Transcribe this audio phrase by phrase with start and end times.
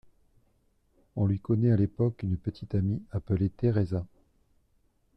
[1.15, 4.03] On lui connaît à l’époque une petite amie appelée Theresa.